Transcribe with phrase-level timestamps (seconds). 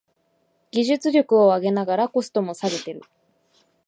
[0.71, 3.03] 技術力を上げながらコストも下げてる